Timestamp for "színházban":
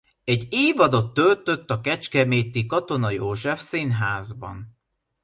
3.61-4.65